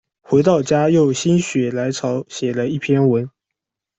[0.21, 3.29] 回到家又心血来潮写了一篇文